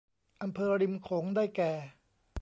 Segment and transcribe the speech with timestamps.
[0.41, 1.71] อำเภอริมโขงได้แก่